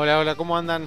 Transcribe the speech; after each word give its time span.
Hola, 0.00 0.20
hola, 0.20 0.36
¿cómo 0.36 0.56
andan? 0.56 0.86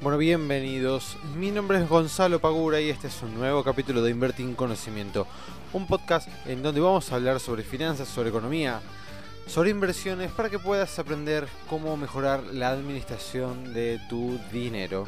Bueno, 0.00 0.18
bienvenidos. 0.18 1.16
Mi 1.36 1.52
nombre 1.52 1.78
es 1.78 1.88
Gonzalo 1.88 2.40
Pagura 2.40 2.80
y 2.80 2.90
este 2.90 3.06
es 3.06 3.22
un 3.22 3.36
nuevo 3.36 3.62
capítulo 3.62 4.02
de 4.02 4.10
Invertir 4.10 4.44
en 4.44 4.56
Conocimiento, 4.56 5.28
un 5.72 5.86
podcast 5.86 6.28
en 6.44 6.60
donde 6.60 6.80
vamos 6.80 7.12
a 7.12 7.14
hablar 7.14 7.38
sobre 7.38 7.62
finanzas, 7.62 8.08
sobre 8.08 8.30
economía, 8.30 8.80
sobre 9.46 9.70
inversiones 9.70 10.32
para 10.32 10.50
que 10.50 10.58
puedas 10.58 10.98
aprender 10.98 11.46
cómo 11.70 11.96
mejorar 11.96 12.42
la 12.42 12.70
administración 12.70 13.72
de 13.74 14.00
tu 14.08 14.40
dinero. 14.50 15.04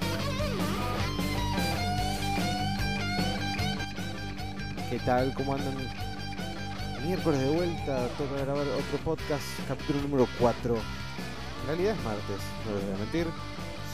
¿Qué 4.90 5.00
tal? 5.04 5.34
¿Cómo 5.34 5.56
andan? 5.56 5.74
Miércoles 7.04 7.40
de 7.40 7.50
vuelta, 7.50 8.06
toca 8.16 8.44
grabar 8.44 8.64
otro 8.68 8.98
podcast, 9.04 9.42
capítulo 9.66 10.02
número 10.02 10.28
4. 10.38 11.03
En 11.64 11.68
realidad 11.68 11.96
es 11.96 12.04
martes, 12.04 12.40
no 12.66 12.74
les 12.74 12.84
voy 12.84 12.94
a 12.94 12.98
mentir. 12.98 13.26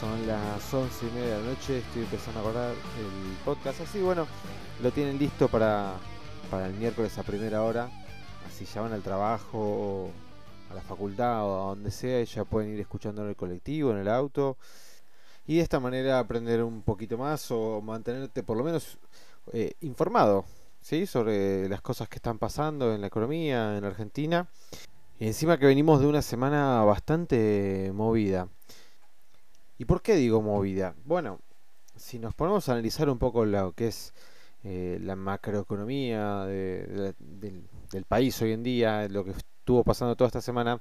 Son 0.00 0.26
las 0.26 0.74
11 0.74 1.06
y 1.06 1.10
media 1.12 1.36
de 1.36 1.44
la 1.44 1.50
noche, 1.50 1.78
estoy 1.78 2.02
empezando 2.02 2.40
a 2.40 2.42
acordar 2.42 2.72
el 2.72 3.36
podcast. 3.44 3.80
Así, 3.82 4.00
bueno, 4.00 4.26
lo 4.82 4.90
tienen 4.90 5.20
listo 5.20 5.46
para, 5.46 5.92
para 6.50 6.66
el 6.66 6.74
miércoles 6.74 7.16
a 7.16 7.22
primera 7.22 7.62
hora. 7.62 7.88
Así 8.48 8.64
ya 8.64 8.80
van 8.80 8.92
al 8.92 9.02
trabajo, 9.02 10.10
a 10.68 10.74
la 10.74 10.80
facultad 10.80 11.44
o 11.44 11.62
a 11.62 11.68
donde 11.68 11.92
sea, 11.92 12.20
y 12.20 12.24
ya 12.24 12.44
pueden 12.44 12.74
ir 12.74 12.80
escuchando 12.80 13.22
en 13.22 13.28
el 13.28 13.36
colectivo, 13.36 13.92
en 13.92 13.98
el 13.98 14.08
auto. 14.08 14.56
Y 15.46 15.58
de 15.58 15.62
esta 15.62 15.78
manera 15.78 16.18
aprender 16.18 16.64
un 16.64 16.82
poquito 16.82 17.18
más 17.18 17.52
o 17.52 17.80
mantenerte 17.80 18.42
por 18.42 18.56
lo 18.56 18.64
menos 18.64 18.98
eh, 19.52 19.74
informado 19.82 20.44
¿sí? 20.80 21.06
sobre 21.06 21.68
las 21.68 21.82
cosas 21.82 22.08
que 22.08 22.16
están 22.16 22.40
pasando 22.40 22.92
en 22.92 23.00
la 23.00 23.06
economía 23.06 23.78
en 23.78 23.84
Argentina. 23.84 24.48
Y 25.20 25.26
encima 25.26 25.58
que 25.58 25.66
venimos 25.66 26.00
de 26.00 26.06
una 26.06 26.22
semana 26.22 26.82
bastante 26.82 27.92
movida. 27.94 28.48
¿Y 29.76 29.84
por 29.84 30.00
qué 30.00 30.14
digo 30.14 30.40
movida? 30.40 30.94
Bueno, 31.04 31.40
si 31.94 32.18
nos 32.18 32.34
ponemos 32.34 32.66
a 32.66 32.72
analizar 32.72 33.10
un 33.10 33.18
poco 33.18 33.44
lo 33.44 33.72
que 33.72 33.88
es 33.88 34.14
eh, 34.64 34.98
la 35.02 35.16
macroeconomía 35.16 36.46
del, 36.46 37.14
del 37.90 38.04
país 38.08 38.40
hoy 38.40 38.52
en 38.52 38.62
día, 38.62 39.08
lo 39.08 39.22
que 39.26 39.32
estuvo 39.32 39.84
pasando 39.84 40.16
toda 40.16 40.28
esta 40.28 40.40
semana, 40.40 40.80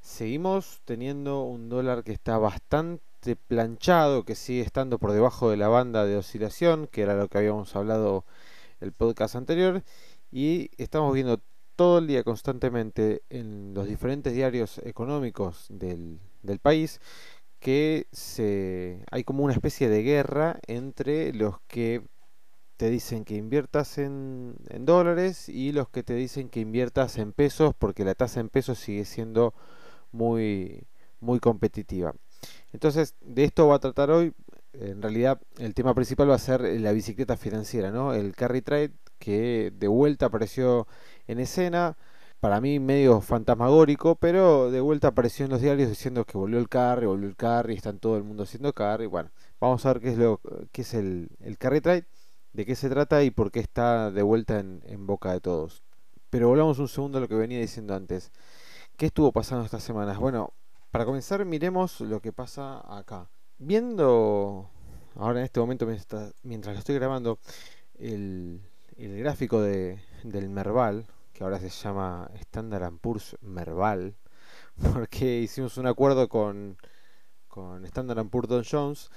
seguimos 0.00 0.80
teniendo 0.84 1.42
un 1.42 1.68
dólar 1.68 2.04
que 2.04 2.12
está 2.12 2.38
bastante 2.38 3.34
planchado, 3.34 4.24
que 4.24 4.36
sigue 4.36 4.60
estando 4.60 5.00
por 5.00 5.10
debajo 5.10 5.50
de 5.50 5.56
la 5.56 5.66
banda 5.66 6.06
de 6.06 6.18
oscilación, 6.18 6.86
que 6.86 7.02
era 7.02 7.16
lo 7.16 7.26
que 7.26 7.38
habíamos 7.38 7.74
hablado 7.74 8.24
el 8.78 8.92
podcast 8.92 9.34
anterior, 9.34 9.82
y 10.30 10.70
estamos 10.78 11.12
viendo 11.12 11.40
todo 11.82 11.98
el 11.98 12.06
día 12.06 12.22
constantemente 12.22 13.24
en 13.28 13.74
los 13.74 13.88
diferentes 13.88 14.32
diarios 14.32 14.78
económicos 14.84 15.66
del, 15.68 16.20
del 16.44 16.60
país 16.60 17.00
que 17.58 18.06
se, 18.12 19.04
hay 19.10 19.24
como 19.24 19.42
una 19.42 19.52
especie 19.52 19.88
de 19.88 20.04
guerra 20.04 20.60
entre 20.68 21.32
los 21.32 21.56
que 21.66 22.04
te 22.76 22.88
dicen 22.88 23.24
que 23.24 23.34
inviertas 23.34 23.98
en, 23.98 24.54
en, 24.68 24.86
dólares 24.86 25.48
y 25.48 25.72
los 25.72 25.88
que 25.88 26.04
te 26.04 26.14
dicen 26.14 26.50
que 26.50 26.60
inviertas 26.60 27.18
en 27.18 27.32
pesos 27.32 27.74
porque 27.76 28.04
la 28.04 28.14
tasa 28.14 28.38
en 28.38 28.48
pesos 28.48 28.78
sigue 28.78 29.04
siendo 29.04 29.52
muy, 30.12 30.86
muy 31.18 31.40
competitiva. 31.40 32.14
Entonces, 32.72 33.16
de 33.22 33.42
esto 33.42 33.66
va 33.66 33.74
a 33.74 33.80
tratar 33.80 34.12
hoy. 34.12 34.34
En 34.72 35.02
realidad, 35.02 35.40
el 35.58 35.74
tema 35.74 35.94
principal 35.94 36.30
va 36.30 36.36
a 36.36 36.38
ser 36.38 36.60
la 36.60 36.92
bicicleta 36.92 37.36
financiera, 37.36 37.90
¿no? 37.90 38.14
El 38.14 38.36
carry 38.36 38.62
trade 38.62 38.92
que 39.18 39.72
de 39.76 39.86
vuelta 39.88 40.26
apareció 40.26 40.88
en 41.26 41.40
escena. 41.40 41.96
Para 42.40 42.60
mí 42.60 42.80
medio 42.80 43.20
fantasmagórico, 43.20 44.16
pero 44.16 44.70
de 44.70 44.80
vuelta 44.80 45.08
apareció 45.08 45.44
en 45.44 45.52
los 45.52 45.60
diarios 45.60 45.88
diciendo 45.88 46.24
que 46.24 46.36
volvió 46.36 46.58
el 46.58 46.68
carry, 46.68 47.06
volvió 47.06 47.28
el 47.28 47.36
carry, 47.36 47.74
están 47.74 47.98
todo 48.00 48.16
el 48.16 48.24
mundo 48.24 48.42
haciendo 48.42 48.72
carry. 48.72 49.06
Bueno, 49.06 49.30
vamos 49.60 49.86
a 49.86 49.92
ver 49.92 50.02
qué 50.02 50.10
es 50.10 50.18
lo 50.18 50.40
qué 50.72 50.82
es 50.82 50.94
el, 50.94 51.28
el 51.40 51.56
carry 51.56 51.80
trade 51.80 52.06
de 52.52 52.66
qué 52.66 52.74
se 52.74 52.90
trata 52.90 53.22
y 53.22 53.30
por 53.30 53.50
qué 53.50 53.60
está 53.60 54.10
de 54.10 54.22
vuelta 54.22 54.58
en, 54.58 55.06
boca 55.06 55.32
de 55.32 55.40
todos. 55.40 55.82
Pero 56.30 56.48
volvamos 56.48 56.78
un 56.78 56.88
segundo 56.88 57.18
a 57.18 57.20
lo 57.20 57.28
que 57.28 57.34
venía 57.34 57.60
diciendo 57.60 57.94
antes. 57.94 58.30
¿Qué 58.96 59.06
estuvo 59.06 59.32
pasando 59.32 59.64
estas 59.64 59.82
semanas? 59.82 60.18
Bueno, 60.18 60.52
para 60.90 61.04
comenzar 61.04 61.44
miremos 61.44 62.00
lo 62.00 62.20
que 62.20 62.32
pasa 62.32 62.82
acá. 62.98 63.28
Viendo 63.58 64.70
ahora 65.16 65.40
en 65.40 65.44
este 65.44 65.60
momento 65.60 65.86
mientras, 65.86 66.34
mientras 66.42 66.74
lo 66.74 66.78
estoy 66.80 66.94
grabando 66.96 67.38
el, 67.98 68.60
el 68.96 69.18
gráfico 69.18 69.60
de, 69.60 70.00
del 70.24 70.48
Merval, 70.48 71.06
que 71.32 71.44
ahora 71.44 71.58
se 71.58 71.68
llama 71.68 72.30
Standard 72.34 72.92
Poor's 72.98 73.36
Merval, 73.40 74.16
porque 74.92 75.40
hicimos 75.40 75.76
un 75.76 75.86
acuerdo 75.86 76.28
con, 76.28 76.76
con 77.48 77.84
Standard 77.86 78.26
Poor's 78.28 78.48
Don 78.48 78.64
Jones 78.68 79.10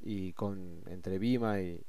y 0.00 0.32
con 0.34 0.82
entre 0.86 1.18
Bima 1.18 1.60
y, 1.60 1.84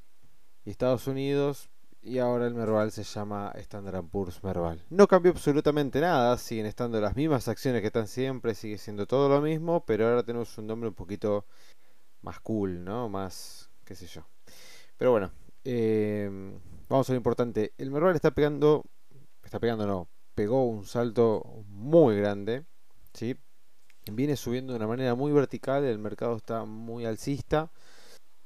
Estados 0.65 1.05
Unidos 1.05 1.69
y 2.01 2.17
ahora 2.17 2.47
el 2.47 2.55
Merval 2.55 2.91
se 2.91 3.03
llama 3.03 3.51
Standard 3.55 4.03
Poor's 4.05 4.43
Merval. 4.43 4.83
No 4.89 5.07
cambió 5.07 5.31
absolutamente 5.31 6.01
nada, 6.01 6.37
siguen 6.37 6.65
estando 6.65 6.99
las 6.99 7.15
mismas 7.15 7.47
acciones 7.47 7.81
que 7.81 7.87
están 7.87 8.07
siempre, 8.07 8.55
sigue 8.55 8.79
siendo 8.79 9.05
todo 9.05 9.29
lo 9.29 9.41
mismo, 9.41 9.85
pero 9.85 10.07
ahora 10.07 10.23
tenemos 10.23 10.57
un 10.57 10.65
nombre 10.67 10.89
un 10.89 10.95
poquito 10.95 11.45
más 12.21 12.39
cool, 12.39 12.83
¿no? 12.83 13.09
Más, 13.09 13.69
qué 13.83 13.93
sé 13.95 14.07
yo. 14.07 14.25
Pero 14.97 15.11
bueno, 15.11 15.31
eh, 15.65 16.29
vamos 16.87 17.09
a 17.09 17.13
lo 17.13 17.17
importante. 17.17 17.73
El 17.77 17.91
Merval 17.91 18.15
está 18.15 18.31
pegando, 18.31 18.83
está 19.43 19.59
pegando 19.59 19.85
no, 19.85 20.07
pegó 20.33 20.65
un 20.65 20.85
salto 20.85 21.63
muy 21.67 22.15
grande, 22.17 22.65
¿sí? 23.13 23.35
Viene 24.11 24.35
subiendo 24.35 24.73
de 24.73 24.77
una 24.77 24.87
manera 24.87 25.15
muy 25.15 25.31
vertical, 25.31 25.83
el 25.83 25.97
mercado 25.99 26.37
está 26.37 26.65
muy 26.65 27.05
alcista 27.05 27.71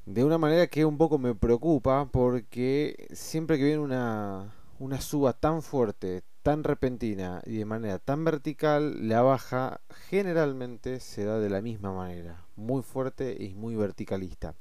de 0.09 0.24
una 0.24 0.40
manera 0.40 0.66
que 0.66 0.85
un 0.85 0.97
poco 0.97 1.19
me 1.19 1.35
preocupa 1.35 2.09
porque 2.12 3.08
siempre 3.12 3.58
que 3.58 3.66
viene 3.66 3.79
una, 3.79 4.56
una 4.79 5.02
suba 5.02 5.34
tan 5.34 5.62
fuerte, 5.62 6.24
tan 6.41 6.63
repentina 6.63 7.44
y 7.46 7.58
de 7.58 7.66
manera 7.66 8.00
tan 8.00 8.25
vertical, 8.25 9.08
la 9.08 9.22
baja 9.22 9.81
generalmente 10.09 11.00
se 11.00 11.25
da 11.25 11.38
de 11.38 11.52
la 11.52 11.62
misma 11.62 11.94
manera, 11.94 12.44
muy 12.56 12.81
fuerte 12.81 13.38
y 13.40 13.53
muy 13.53 13.75
verticalista. 13.75 14.56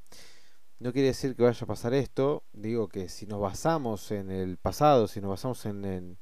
No 0.81 0.93
quiere 0.93 1.09
decir 1.09 1.35
que 1.35 1.43
vaya 1.43 1.65
a 1.65 1.67
pasar 1.67 1.95
esto, 1.95 2.45
digo 2.53 2.89
que 2.89 3.09
si 3.09 3.27
nos 3.27 3.41
basamos 3.41 4.11
en 4.13 4.31
el 4.31 4.59
pasado, 4.59 5.09
si 5.09 5.21
nos 5.21 5.31
basamos 5.31 5.67
en, 5.67 6.19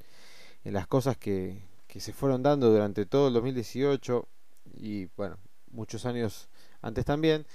las 0.64 0.86
cosas 0.86 1.16
que, 1.16 1.62
se 1.96 2.12
fueron 2.12 2.42
dando 2.42 2.70
durante 2.70 3.06
todo 3.06 3.28
el 3.28 3.34
2018 3.34 4.28
y 4.74 5.06
bueno, 5.16 5.38
muchos 5.70 6.04
años 6.04 6.50
antes 6.82 7.06
también, 7.06 7.46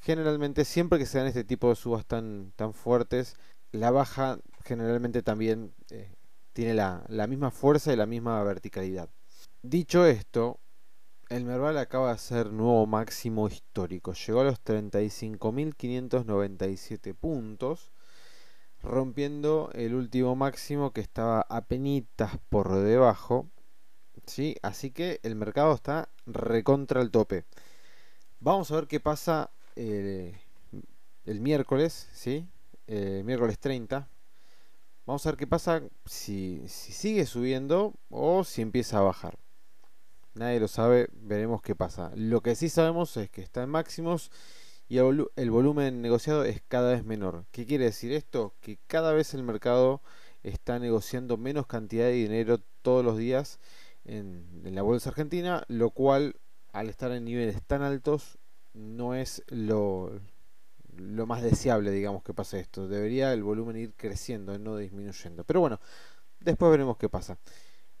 generalmente 0.00 0.64
siempre 0.64 0.98
que 0.98 1.04
se 1.04 1.18
dan 1.18 1.26
este 1.26 1.44
tipo 1.44 1.68
de 1.68 1.76
subas 1.76 2.06
tan, 2.06 2.52
tan 2.56 2.72
fuertes, 2.72 3.36
la 3.72 3.90
baja 3.90 4.38
generalmente 4.64 5.22
también 5.22 5.74
eh, 5.90 6.14
tiene 6.52 6.74
la, 6.74 7.26
misma 7.28 7.50
fuerza 7.50 7.92
y 7.92 7.96
la 7.96 8.06
misma 8.06 8.42
verticalidad. 8.42 9.10
Dicho 9.62 10.06
esto, 10.06 10.58
el 11.28 11.44
Merval 11.44 11.76
acaba 11.78 12.08
de 12.08 12.14
hacer 12.14 12.52
nuevo 12.52 12.86
máximo 12.86 13.48
histórico. 13.48 14.12
Llegó 14.12 14.42
a 14.42 14.44
los 14.44 14.62
35.597 14.64 17.14
puntos, 17.14 17.90
rompiendo 18.82 19.70
el 19.74 19.94
último 19.94 20.36
máximo 20.36 20.92
que 20.92 21.00
estaba 21.00 21.40
a 21.48 21.62
penitas 21.62 22.38
por 22.48 22.74
debajo. 22.76 23.48
¿sí? 24.26 24.56
Así 24.62 24.90
que 24.90 25.20
el 25.22 25.34
mercado 25.34 25.74
está 25.74 26.08
recontra 26.26 27.00
el 27.02 27.10
tope. 27.10 27.44
Vamos 28.40 28.70
a 28.70 28.76
ver 28.76 28.86
qué 28.86 29.00
pasa 29.00 29.50
eh, 29.74 30.38
el 31.24 31.40
miércoles, 31.40 32.08
¿sí? 32.12 32.46
Eh, 32.86 33.22
miércoles 33.24 33.58
30. 33.58 34.08
Vamos 35.06 35.26
a 35.26 35.30
ver 35.30 35.38
qué 35.38 35.46
pasa 35.46 35.82
si, 36.04 36.62
si, 36.68 36.92
sigue 36.92 37.26
subiendo 37.26 37.94
o 38.10 38.44
si 38.44 38.62
empieza 38.62 38.98
a 38.98 39.02
bajar. 39.02 39.38
Nadie 40.36 40.60
lo 40.60 40.68
sabe, 40.68 41.08
veremos 41.12 41.62
qué 41.62 41.74
pasa. 41.74 42.12
Lo 42.14 42.42
que 42.42 42.54
sí 42.54 42.68
sabemos 42.68 43.16
es 43.16 43.30
que 43.30 43.40
está 43.40 43.62
en 43.62 43.70
máximos 43.70 44.30
y 44.88 44.98
el, 44.98 45.50
volumen 45.50 46.02
negociado 46.02 46.44
es 46.44 46.62
cada 46.68 46.92
vez 46.92 47.04
menor. 47.04 47.46
¿Qué 47.52 47.64
quiere 47.66 47.86
decir 47.86 48.12
esto? 48.12 48.54
Que 48.60 48.78
cada 48.86 49.12
vez 49.12 49.32
el 49.32 49.42
mercado 49.42 50.02
está 50.42 50.78
negociando 50.78 51.38
menos 51.38 51.66
cantidad 51.66 52.04
de 52.04 52.12
dinero 52.12 52.58
todos 52.82 53.04
los 53.04 53.16
días 53.16 53.58
en, 54.04 54.44
en 54.64 54.74
la 54.74 54.82
bolsa 54.82 55.08
argentina, 55.08 55.64
lo 55.68 55.90
cual 55.90 56.36
al 56.72 56.90
estar 56.90 57.10
en 57.12 57.24
niveles 57.24 57.62
tan 57.62 57.82
altos 57.82 58.38
no 58.74 59.14
es 59.14 59.42
lo, 59.48 60.20
lo 60.98 61.26
más 61.26 61.42
deseable, 61.42 61.90
digamos, 61.90 62.22
que 62.22 62.34
pase 62.34 62.60
esto. 62.60 62.88
Debería 62.88 63.32
el 63.32 63.42
volumen 63.42 63.76
ir 63.76 63.94
creciendo, 63.96 64.58
no 64.58 64.76
disminuyendo. 64.76 65.44
Pero 65.44 65.60
bueno, 65.60 65.80
después 66.40 66.70
veremos 66.70 66.98
qué 66.98 67.08
pasa. 67.08 67.38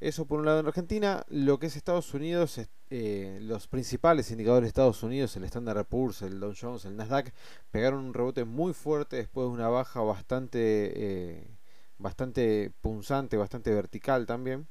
Eso 0.00 0.26
por 0.26 0.40
un 0.40 0.46
lado 0.46 0.60
en 0.60 0.66
Argentina. 0.66 1.24
Lo 1.28 1.58
que 1.58 1.66
es 1.66 1.76
Estados 1.76 2.12
Unidos, 2.12 2.60
eh, 2.90 3.38
los 3.42 3.66
principales 3.66 4.30
indicadores 4.30 4.64
de 4.64 4.68
Estados 4.68 5.02
Unidos, 5.02 5.36
el 5.36 5.44
Standard 5.44 5.86
Poor's, 5.86 6.22
el 6.22 6.38
Dow 6.38 6.52
Jones, 6.58 6.84
el 6.84 6.96
Nasdaq, 6.96 7.32
pegaron 7.70 8.04
un 8.04 8.14
rebote 8.14 8.44
muy 8.44 8.74
fuerte 8.74 9.16
después 9.16 9.46
de 9.46 9.54
una 9.54 9.68
baja 9.68 10.02
bastante, 10.02 10.58
eh, 10.60 11.50
bastante 11.98 12.72
punzante, 12.82 13.36
bastante 13.38 13.72
vertical 13.72 14.26
también. 14.26 14.66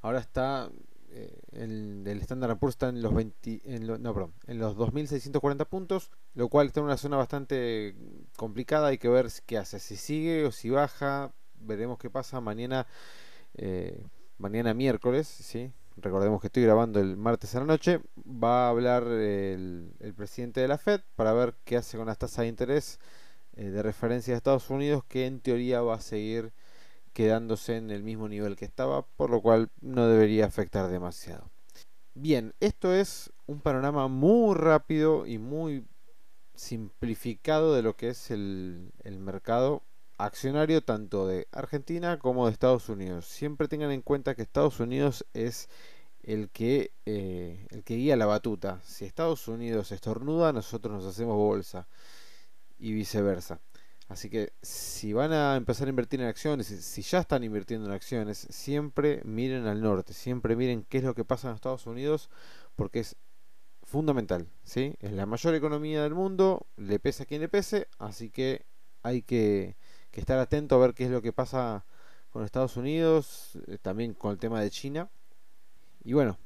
Ahora 0.00 0.20
está 0.20 0.70
eh, 1.10 1.38
el, 1.52 2.04
el 2.06 2.20
Standard 2.22 2.58
Poor's 2.58 2.74
está 2.74 2.88
en 2.88 3.02
los 3.02 3.14
20, 3.14 3.60
en 3.64 3.86
no, 3.86 4.14
perdón, 4.14 4.32
en 4.46 4.58
los 4.58 4.76
2.640 4.76 5.66
puntos, 5.66 6.10
lo 6.34 6.48
cual 6.48 6.68
está 6.68 6.80
en 6.80 6.86
una 6.86 6.96
zona 6.96 7.16
bastante 7.16 7.94
complicada. 8.36 8.88
Hay 8.88 8.98
que 8.98 9.08
ver 9.08 9.28
qué 9.44 9.58
hace, 9.58 9.80
si 9.80 9.96
sigue 9.96 10.46
o 10.46 10.52
si 10.52 10.70
baja. 10.70 11.32
Veremos 11.58 11.98
qué 11.98 12.10
pasa 12.10 12.40
mañana, 12.40 12.86
mañana 14.38 14.74
miércoles, 14.74 15.26
¿sí? 15.26 15.72
Recordemos 15.96 16.40
que 16.40 16.48
estoy 16.48 16.62
grabando 16.64 17.00
el 17.00 17.16
martes 17.16 17.54
a 17.54 17.60
la 17.60 17.66
noche. 17.66 18.00
Va 18.26 18.66
a 18.66 18.70
hablar 18.70 19.04
el, 19.04 19.94
presidente 20.16 20.60
de 20.60 20.68
la 20.68 20.78
Fed 20.78 21.00
para 21.14 21.32
ver 21.32 21.54
qué 21.64 21.76
hace 21.76 21.96
con 21.96 22.06
las 22.06 22.18
tasas 22.18 22.42
de 22.42 22.48
interés 22.48 23.00
eh, 23.54 23.70
de 23.70 23.82
referencia 23.82 24.34
de 24.34 24.36
Estados 24.36 24.68
Unidos, 24.68 25.04
que 25.08 25.26
en 25.26 25.40
teoría 25.40 25.80
va 25.80 25.94
a 25.94 26.00
seguir 26.00 26.52
quedándose 27.14 27.76
en 27.76 27.90
el 27.90 28.02
mismo 28.02 28.28
nivel 28.28 28.56
que 28.56 28.66
estaba, 28.66 29.06
por 29.06 29.30
lo 29.30 29.40
cual 29.40 29.70
no 29.80 30.06
debería 30.06 30.44
afectar 30.44 30.88
demasiado. 30.88 31.50
Bien, 32.12 32.54
esto 32.60 32.92
es 32.92 33.32
un 33.46 33.60
panorama 33.60 34.08
muy 34.08 34.54
rápido 34.54 35.26
y 35.26 35.38
muy 35.38 35.86
simplificado 36.54 37.74
de 37.74 37.82
lo 37.82 37.96
que 37.96 38.08
es 38.08 38.30
el, 38.30 38.92
mercado 39.18 39.82
accionario 40.18 40.82
tanto 40.82 41.26
de 41.26 41.48
Argentina 41.52 42.18
como 42.18 42.46
de 42.46 42.52
Estados 42.52 42.88
Unidos. 42.88 43.26
Siempre 43.26 43.68
tengan 43.68 43.90
en 43.90 44.02
cuenta 44.02 44.34
que 44.34 44.42
Estados 44.42 44.80
Unidos 44.80 45.26
es 45.34 45.68
el 46.22 46.50
que, 46.50 46.92
eh, 47.06 47.66
el 47.70 47.84
que 47.84 47.96
guía 47.96 48.16
la 48.16 48.26
batuta. 48.26 48.80
Si 48.84 49.04
Estados 49.04 49.48
Unidos 49.48 49.92
estornuda, 49.92 50.52
nosotros 50.52 50.94
nos 50.94 51.06
hacemos 51.06 51.36
bolsa 51.36 51.86
y 52.78 52.92
viceversa. 52.92 53.60
Así 54.08 54.30
que 54.30 54.52
si 54.62 55.12
van 55.12 55.32
a 55.32 55.56
empezar 55.56 55.88
a 55.88 55.90
invertir 55.90 56.20
en 56.20 56.28
acciones, 56.28 56.66
si 56.66 57.02
ya 57.02 57.20
están 57.20 57.42
invirtiendo 57.42 57.86
en 57.86 57.92
acciones, 57.92 58.46
siempre 58.50 59.20
miren 59.24 59.66
al 59.66 59.82
norte, 59.82 60.12
siempre 60.12 60.54
miren 60.54 60.84
qué 60.84 60.98
es 60.98 61.04
lo 61.04 61.14
que 61.14 61.24
pasa 61.24 61.48
en 61.48 61.56
Estados 61.56 61.86
Unidos, 61.86 62.30
porque 62.76 63.00
es 63.00 63.16
fundamental, 63.82 64.48
¿sí? 64.64 64.94
Es 65.00 65.12
la 65.12 65.26
mayor 65.26 65.54
economía 65.54 66.02
del 66.04 66.14
mundo, 66.14 66.66
le 66.76 67.00
pese 67.00 67.24
a 67.24 67.26
quien 67.26 67.40
le 67.40 67.48
pese, 67.48 67.88
así 67.98 68.30
que 68.30 68.66
hay 69.02 69.22
que, 69.22 69.76
estar 70.20 70.38
atento 70.38 70.74
a 70.74 70.78
ver 70.78 70.94
qué 70.94 71.04
es 71.04 71.10
lo 71.10 71.22
que 71.22 71.32
pasa 71.32 71.84
con 72.30 72.44
Estados 72.44 72.76
Unidos, 72.76 73.58
eh, 73.66 73.78
también 73.80 74.14
con 74.14 74.32
el 74.32 74.38
tema 74.38 74.60
de 74.60 74.70
China. 74.70 75.08
Y 76.04 76.12
bueno, 76.12 76.38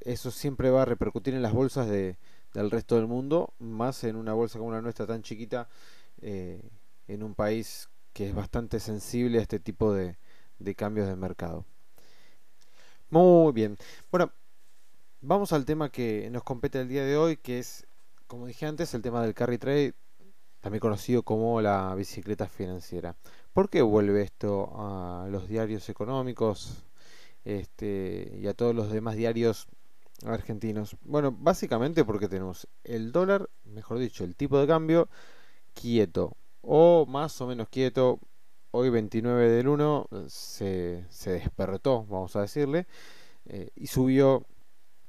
eso 0.00 0.30
siempre 0.30 0.70
va 0.70 0.82
a 0.82 0.86
repercutir 0.86 1.34
en 1.34 1.42
las 1.42 1.52
bolsas 1.52 1.88
de, 1.88 2.16
del 2.52 2.70
resto 2.70 2.96
del 2.96 3.06
mundo, 3.06 3.54
más 3.58 4.04
en 4.04 4.16
una 4.16 4.32
bolsa 4.32 4.58
como 4.58 4.72
la 4.72 4.82
nuestra 4.82 5.06
tan 5.06 5.22
chiquita. 5.22 5.68
Eh, 6.20 6.62
en 7.08 7.22
un 7.22 7.34
país 7.34 7.88
que 8.12 8.28
es 8.28 8.34
bastante 8.34 8.80
sensible 8.80 9.38
a 9.38 9.42
este 9.42 9.58
tipo 9.58 9.92
de, 9.92 10.16
cambios 10.76 11.08
de 11.08 11.16
mercado. 11.16 11.64
Muy 13.10 13.52
bien. 13.52 13.76
Bueno, 14.10 14.32
vamos 15.20 15.52
al 15.52 15.64
tema 15.64 15.90
que 15.90 16.28
nos 16.30 16.42
compete 16.44 16.80
el 16.80 16.88
día 16.88 17.04
de 17.04 17.16
hoy, 17.16 17.36
que 17.36 17.58
es, 17.58 17.86
como 18.26 18.46
dije 18.46 18.66
antes, 18.66 18.94
el 18.94 19.02
tema 19.02 19.22
del 19.22 19.34
carry 19.34 19.58
trade, 19.58 19.94
también 20.64 20.80
conocido 20.80 21.22
como 21.24 21.60
la 21.60 21.94
bicicleta 21.94 22.48
financiera. 22.48 23.14
¿Por 23.52 23.68
qué 23.68 23.82
vuelve 23.82 24.22
esto 24.22 24.72
a 24.74 25.28
los 25.28 25.46
diarios 25.46 25.90
económicos 25.90 26.86
este, 27.44 28.38
y 28.40 28.46
a 28.46 28.54
todos 28.54 28.74
los 28.74 28.90
demás 28.90 29.14
diarios 29.16 29.66
argentinos? 30.24 30.96
Bueno, 31.02 31.36
básicamente 31.38 32.02
porque 32.02 32.28
tenemos 32.28 32.66
el 32.82 33.12
dólar, 33.12 33.50
mejor 33.64 33.98
dicho, 33.98 34.24
el 34.24 34.36
tipo 34.36 34.58
de 34.58 34.66
cambio 34.66 35.10
quieto 35.74 36.34
o 36.62 37.04
más 37.04 37.38
o 37.42 37.46
menos 37.46 37.68
quieto. 37.68 38.18
Hoy 38.70 38.88
29 38.88 39.50
del 39.50 39.68
1 39.68 40.08
se, 40.28 41.04
se 41.10 41.32
despertó, 41.32 42.06
vamos 42.06 42.36
a 42.36 42.40
decirle, 42.40 42.86
eh, 43.44 43.68
y 43.76 43.88
subió 43.88 44.46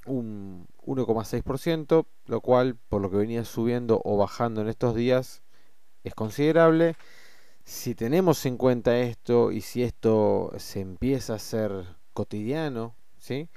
un 0.06 0.68
1,6%, 0.86 2.06
lo 2.26 2.42
cual 2.42 2.76
por 2.90 3.02
lo 3.02 3.10
que 3.10 3.16
venía 3.16 3.46
subiendo 3.46 4.02
o 4.04 4.18
bajando 4.18 4.60
en 4.60 4.68
estos 4.68 4.96
días 4.96 5.44
es 6.06 6.16
considerable. 6.16 6.96
Si 7.64 7.96
tenemos 7.96 8.46
en 8.46 8.58
cuenta 8.58 9.00
esto 9.00 9.52
y 9.52 9.62
si 9.62 9.84
esto 9.84 10.52
se 10.58 10.82
empieza 10.82 11.34
a 11.34 11.40
ser 11.40 11.98
cotidiano, 12.14 12.96
¿sí? 13.18 13.50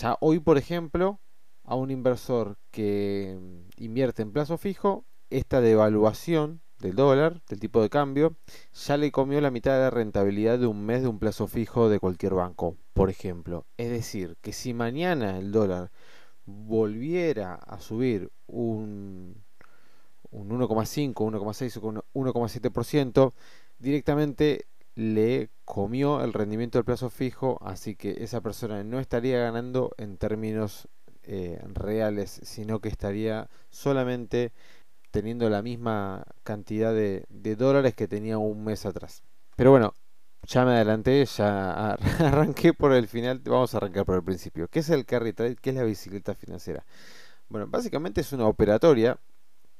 Ya 0.00 0.16
hoy, 0.20 0.38
por 0.38 0.58
ejemplo, 0.58 1.20
a 1.64 1.74
un 1.74 1.90
inversor 1.90 2.56
que 2.70 3.38
invierte 3.76 4.22
en 4.22 4.32
plazo 4.32 4.58
fijo, 4.58 5.04
esta 5.28 5.60
devaluación 5.60 6.62
del 6.78 6.94
dólar, 6.94 7.42
del 7.48 7.60
tipo 7.60 7.82
de 7.82 7.90
cambio, 7.90 8.36
ya 8.72 8.96
le 8.96 9.10
comió 9.10 9.40
la 9.40 9.50
mitad 9.50 9.74
de 9.74 9.80
la 9.80 9.90
rentabilidad 9.90 10.58
de 10.58 10.66
un 10.66 10.84
mes 10.84 11.02
de 11.02 11.08
un 11.08 11.18
plazo 11.18 11.46
fijo 11.46 11.88
de 11.88 12.00
cualquier 12.00 12.34
banco, 12.34 12.76
por 12.92 13.10
ejemplo. 13.10 13.66
Es 13.76 13.90
decir, 13.90 14.36
que 14.40 14.52
si 14.52 14.72
mañana 14.74 15.38
el 15.38 15.52
dólar 15.52 15.90
volviera 16.44 17.54
a 17.54 17.80
subir 17.80 18.30
un, 18.46 19.42
un 20.32 20.50
1,5, 20.50 21.14
1,6 21.14 21.76
o 21.76 22.02
1,7%, 22.14 23.32
directamente 23.78 24.66
le 24.94 25.50
comió 25.64 26.22
el 26.22 26.32
rendimiento 26.32 26.78
del 26.78 26.84
plazo 26.84 27.08
fijo, 27.08 27.58
así 27.62 27.94
que 27.94 28.22
esa 28.24 28.40
persona 28.40 28.84
no 28.84 28.98
estaría 28.98 29.38
ganando 29.38 29.92
en 29.96 30.16
términos 30.16 30.88
eh, 31.24 31.60
reales, 31.72 32.40
sino 32.42 32.80
que 32.80 32.88
estaría 32.88 33.48
solamente 33.70 34.52
teniendo 35.10 35.48
la 35.50 35.62
misma 35.62 36.24
cantidad 36.42 36.92
de, 36.92 37.24
dólares 37.56 37.94
que 37.94 38.08
tenía 38.08 38.38
un 38.38 38.64
mes 38.64 38.84
atrás. 38.86 39.22
Pero 39.56 39.70
bueno, 39.70 39.94
ya 40.44 40.64
me 40.64 40.72
adelanté, 40.72 41.24
ya 41.24 41.92
arranqué 42.18 42.74
por 42.74 42.92
el 42.92 43.06
final, 43.08 43.40
vamos 43.44 43.74
a 43.74 43.76
arrancar 43.76 44.04
por 44.04 44.16
el 44.16 44.24
principio. 44.24 44.68
¿Qué 44.68 44.80
es 44.80 44.90
el 44.90 45.04
carry 45.04 45.32
trade? 45.32 45.56
¿Qué 45.56 45.70
es 45.70 45.76
la 45.76 45.84
bicicleta 45.84 46.34
financiera? 46.34 46.84
Bueno, 47.48 47.66
básicamente 47.68 48.22
es 48.22 48.32
una 48.32 48.46
operatoria, 48.46 49.18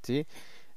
¿sí? 0.03 0.27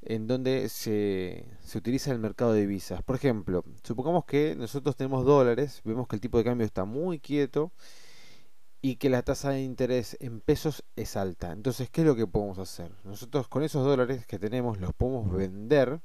En 0.01 0.27
donde 0.27 0.69
se, 0.69 1.45
se 1.61 1.77
utiliza 1.77 2.11
el 2.11 2.19
mercado 2.19 2.53
de 2.53 2.61
divisas. 2.61 3.03
Por 3.03 3.15
ejemplo, 3.15 3.63
supongamos 3.83 4.25
que 4.25 4.55
nosotros 4.55 4.95
tenemos 4.95 5.25
dólares, 5.25 5.81
vemos 5.83 6.07
que 6.07 6.15
el 6.15 6.21
tipo 6.21 6.37
de 6.37 6.43
cambio 6.43 6.65
está 6.65 6.85
muy 6.85 7.19
quieto 7.19 7.71
y 8.85 8.97
que 8.97 9.09
la 9.09 9.23
tasa 9.23 9.49
de 9.49 9.63
interés 9.63 10.15
en 10.19 10.41
pesos 10.41 10.83
es 10.95 11.17
alta. 11.17 11.51
Entonces, 11.51 11.89
¿qué 11.89 12.01
es 12.01 12.07
lo 12.07 12.15
que 12.15 12.27
podemos 12.27 12.59
hacer? 12.59 12.91
Nosotros 13.03 13.47
con 13.47 13.63
esos 13.63 13.83
dólares 13.83 14.27
que 14.27 14.37
tenemos 14.37 14.79
los 14.79 14.93
podemos 14.93 15.31
vender, 15.31 16.01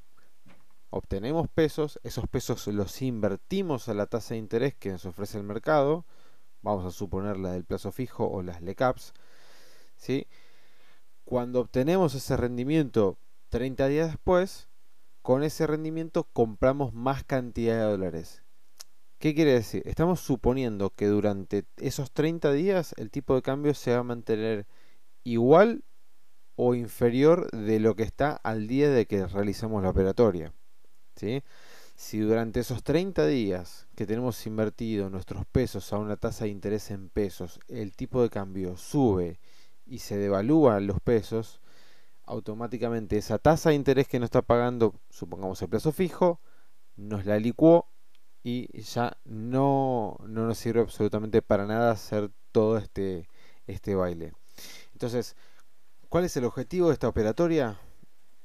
obtenemos 0.89 1.47
pesos, 1.49 2.00
esos 2.05 2.27
pesos 2.27 2.67
los 2.69 3.03
invertimos 3.03 3.91
a 3.91 3.95
la 3.95 4.07
tasa 4.07 4.33
de 4.33 4.39
interés 4.39 4.75
que 4.75 4.89
nos 4.89 5.05
ofrece 5.05 5.37
el 5.37 5.45
mercado, 5.45 6.07
vamos 6.62 6.87
a 6.87 6.91
suponer 6.91 7.37
la 7.37 7.53
del 7.53 7.65
plazo 7.65 7.93
fijo 7.93 8.27
o 8.27 8.43
las 8.43 8.62
LECAPs, 8.62 9.12
¿sí? 9.97 10.27
Cuando 11.31 11.61
obtenemos 11.61 12.17
ese 12.17 12.37
rendimiento 12.37 13.17
30 13.51 13.87
días 13.87 14.09
después, 14.09 14.69
con 15.23 15.45
ese 15.45 15.65
rendimiento 15.65 16.25
compramos 16.25 16.93
más 16.93 17.23
cantidad 17.23 17.77
de 17.77 17.85
dólares. 17.85 18.43
¿Qué 19.21 19.33
quiere 19.33 19.53
decir? 19.53 19.85
Estamos 19.87 20.19
suponiendo 20.19 20.91
que 20.91 21.07
durante 21.07 21.67
esos 21.77 22.11
30 22.11 22.51
días 22.51 22.97
el 22.99 23.13
tipo 23.13 23.37
de 23.37 23.43
cambio 23.43 23.75
se 23.75 23.93
va 23.93 23.99
a 23.99 24.03
mantener 24.03 24.67
igual 25.23 25.85
o 26.57 26.75
inferior 26.75 27.49
de 27.53 27.79
lo 27.79 27.95
que 27.95 28.03
está 28.03 28.33
al 28.33 28.67
día 28.67 28.91
de 28.91 29.07
que 29.07 29.25
realizamos 29.25 29.85
la 29.85 29.91
operatoria. 29.91 30.53
Si 31.95 32.19
durante 32.19 32.59
esos 32.59 32.83
30 32.83 33.29
días 33.29 33.87
que 33.95 34.05
tenemos 34.05 34.45
invertido 34.49 35.09
nuestros 35.11 35.47
pesos 35.47 35.93
a 35.93 35.99
una 35.99 36.17
tasa 36.17 36.47
de 36.47 36.51
interés 36.51 36.91
en 36.91 37.09
pesos, 37.09 37.61
el 37.69 37.95
tipo 37.95 38.21
de 38.21 38.31
cambio 38.31 38.77
sube 38.77 39.39
y 39.90 39.99
se 39.99 40.16
devalúan 40.16 40.87
los 40.87 41.00
pesos, 41.00 41.61
automáticamente 42.25 43.18
esa 43.18 43.38
tasa 43.38 43.70
de 43.70 43.75
interés 43.75 44.06
que 44.06 44.20
nos 44.20 44.28
está 44.28 44.40
pagando, 44.40 44.94
supongamos 45.11 45.61
el 45.62 45.68
plazo 45.68 45.90
fijo, 45.90 46.40
nos 46.97 47.26
la 47.26 47.40
licuó 47.40 47.88
y 48.44 48.80
ya 48.82 49.18
no, 49.25 50.16
no 50.26 50.47
nos 50.47 50.59
sirve 50.59 50.80
absolutamente 50.80 51.42
para 51.42 51.66
nada 51.66 51.90
hacer 51.90 52.30
todo 52.52 52.78
este, 52.78 53.28
este 53.66 53.97
baile. 53.97 54.32
Entonces, 54.92 55.35
¿cuál 56.09 56.25
es 56.25 56.37
el 56.37 56.44
objetivo 56.44 56.87
de 56.87 56.92
esta 56.94 57.09
operatoria? 57.09 57.80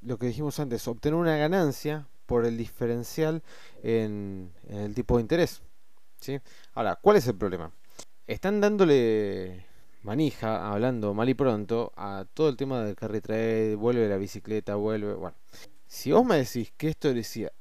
Lo 0.01 0.17
que 0.17 0.27
dijimos 0.27 0.59
antes, 0.59 0.87
obtener 0.87 1.19
una 1.19 1.37
ganancia 1.37 2.07
por 2.25 2.45
el 2.45 2.57
diferencial 2.57 3.43
en, 3.83 4.51
el 4.67 4.95
tipo 4.95 5.17
de 5.17 5.21
interés. 5.21 5.61
¿sí? 6.19 6.39
Ahora, 6.73 6.95
¿cuál 6.95 7.17
es 7.17 7.27
el 7.27 7.35
problema? 7.35 7.71
Están 8.25 8.61
dándole 8.61 9.67
manija, 10.05 10.71
hablando 10.71 11.13
mal 11.13 11.27
y 11.27 11.33
pronto, 11.33 11.91
a 11.97 12.25
todo 12.33 12.49
el 12.49 12.55
tema 12.55 12.81
del 12.83 12.95
carry 12.95 13.75
vuelve 13.75 14.07
la 14.07 14.17
bicicleta, 14.17 14.75
vuelve. 14.75 15.15
Bueno, 15.15 15.35
si 15.87 16.11
vos 16.11 16.23
me 16.23 16.37
decís 16.37 16.71
que 16.77 16.89
esto 16.89 17.09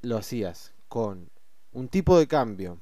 lo 0.01 0.17
hacías 0.17 0.73
con 0.87 1.29
un 1.71 1.89
tipo 1.89 2.17
de 2.17 2.27
cambio 2.27 2.77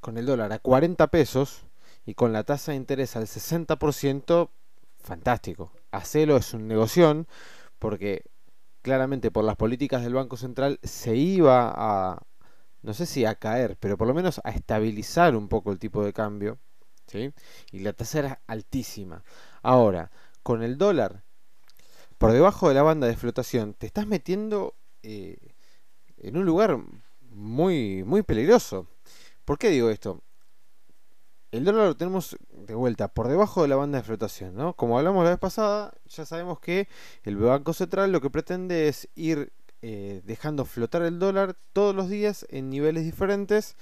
con 0.00 0.18
el 0.18 0.26
dólar 0.26 0.52
a 0.52 0.58
40 0.58 1.06
pesos 1.08 1.66
y 2.04 2.14
con 2.14 2.32
la 2.32 2.44
tasa 2.44 2.72
de 2.72 2.76
interés 2.76 3.16
al 3.16 3.26
60%, 3.26 4.50
fantástico. 4.98 5.72
Hacelo 5.92 6.36
es 6.36 6.52
un 6.52 6.66
negocio 6.66 7.26
porque 7.78 8.24
claramente 8.82 9.30
por 9.30 9.44
las 9.44 9.56
políticas 9.56 10.02
del 10.02 10.14
Banco 10.14 10.36
Central 10.36 10.80
se 10.82 11.14
iba 11.16 11.72
a, 11.74 12.22
no 12.82 12.94
sé 12.94 13.06
si 13.06 13.24
a 13.24 13.36
caer, 13.36 13.76
pero 13.78 13.96
por 13.96 14.08
lo 14.08 14.14
menos 14.14 14.40
a 14.42 14.50
estabilizar 14.50 15.36
un 15.36 15.48
poco 15.48 15.70
el 15.70 15.78
tipo 15.78 16.04
de 16.04 16.12
cambio. 16.12 16.58
Y 17.72 17.80
la 17.80 17.92
tasa 17.92 18.18
era 18.18 18.40
altísima. 18.46 19.22
Ahora, 19.62 20.10
con 20.42 20.62
el 20.62 20.78
dólar 20.78 21.22
por 22.18 22.32
debajo 22.32 22.68
de 22.68 22.74
la 22.74 22.82
banda 22.82 23.06
de 23.06 23.16
flotación, 23.16 23.74
te 23.74 23.86
estás 23.86 24.06
metiendo 24.06 24.74
eh, 25.02 25.38
en 26.18 26.36
un 26.36 26.44
lugar 26.44 26.78
muy, 27.30 28.04
muy 28.04 28.22
peligroso. 28.22 28.86
¿Por 29.44 29.58
qué 29.58 29.70
digo 29.70 29.90
esto? 29.90 30.22
El 31.50 31.64
dólar 31.64 31.86
lo 31.88 31.96
tenemos 31.96 32.36
de 32.52 32.74
vuelta 32.74 33.08
por 33.08 33.26
debajo 33.26 33.62
de 33.62 33.68
la 33.68 33.76
banda 33.76 33.98
de 33.98 34.04
flotación, 34.04 34.54
¿no? 34.54 34.74
Como 34.74 34.98
hablamos 34.98 35.24
la 35.24 35.30
vez 35.30 35.38
pasada, 35.38 35.94
ya 36.06 36.24
sabemos 36.24 36.60
que 36.60 36.88
el 37.24 37.36
Banco 37.36 37.72
Central 37.72 38.12
lo 38.12 38.20
que 38.20 38.30
pretende 38.30 38.86
es 38.86 39.08
ir 39.16 39.52
eh, 39.82 40.20
dejando 40.24 40.66
flotar 40.66 41.02
el 41.02 41.18
dólar 41.18 41.56
todos 41.72 41.94
los 41.94 42.08
días 42.08 42.46
en 42.50 42.70
niveles 42.70 43.04
diferentes. 43.04 43.76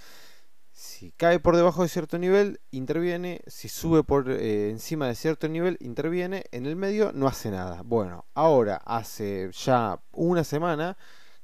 Si 0.78 1.10
cae 1.10 1.40
por 1.40 1.56
debajo 1.56 1.82
de 1.82 1.88
cierto 1.88 2.18
nivel, 2.18 2.60
interviene. 2.70 3.40
Si 3.48 3.68
sube 3.68 4.04
por 4.04 4.30
eh, 4.30 4.70
encima 4.70 5.08
de 5.08 5.16
cierto 5.16 5.48
nivel, 5.48 5.76
interviene. 5.80 6.44
En 6.52 6.66
el 6.66 6.76
medio 6.76 7.10
no 7.12 7.26
hace 7.26 7.50
nada. 7.50 7.82
Bueno, 7.82 8.26
ahora 8.34 8.76
hace 8.84 9.50
ya 9.50 10.00
una 10.12 10.44
semana 10.44 10.96